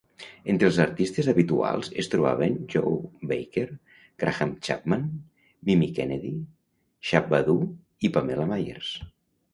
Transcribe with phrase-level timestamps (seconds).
[0.51, 3.67] Entre els artistes habituals es trobaven Joe Baker,
[4.25, 5.05] Graham Chapman,
[5.71, 6.35] Mimi Kennedy,
[7.11, 7.71] Shabba-Doo
[8.09, 8.95] i Pamela Myers.